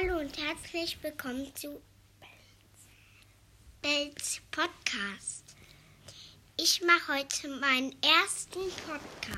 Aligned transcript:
Hallo 0.00 0.18
und 0.20 0.38
herzlich 0.38 1.02
willkommen 1.02 1.50
zu 1.56 1.80
Bells 3.82 4.40
Podcast. 4.50 5.56
Ich 6.56 6.82
mache 6.82 7.18
heute 7.18 7.48
meinen 7.48 7.96
ersten 8.02 8.60
Podcast. 8.86 9.37